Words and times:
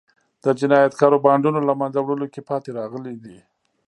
د 0.43 0.45
جنایتکارو 0.59 1.21
بانډونو 1.25 1.59
له 1.69 1.73
منځه 1.81 1.99
وړلو 2.01 2.27
کې 2.33 2.41
پاتې 2.49 2.69
راغلي 2.79 3.15
دي. 3.23 3.37